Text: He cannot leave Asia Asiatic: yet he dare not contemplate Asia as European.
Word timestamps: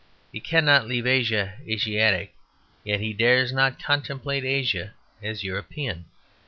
He 0.31 0.39
cannot 0.39 0.87
leave 0.87 1.05
Asia 1.05 1.57
Asiatic: 1.69 2.33
yet 2.83 3.01
he 3.01 3.13
dare 3.13 3.47
not 3.53 3.77
contemplate 3.79 4.43
Asia 4.43 4.95
as 5.21 5.43
European. 5.43 6.05